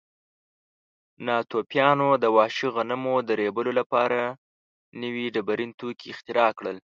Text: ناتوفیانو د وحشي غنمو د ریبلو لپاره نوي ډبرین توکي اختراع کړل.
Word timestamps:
ناتوفیانو 1.25 2.09
د 2.23 2.25
وحشي 2.35 2.67
غنمو 2.75 3.15
د 3.27 3.29
ریبلو 3.41 3.71
لپاره 3.79 4.19
نوي 5.01 5.25
ډبرین 5.35 5.71
توکي 5.79 6.07
اختراع 6.13 6.49
کړل. 6.57 6.77